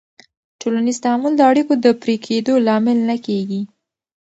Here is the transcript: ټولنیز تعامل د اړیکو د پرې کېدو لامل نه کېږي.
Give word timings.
ټولنیز 0.61 0.97
تعامل 1.03 1.33
د 1.37 1.41
اړیکو 1.51 1.73
د 1.83 1.87
پرې 2.01 2.15
کېدو 2.25 2.53
لامل 2.67 2.97
نه 3.09 3.15
کېږي. 3.25 3.61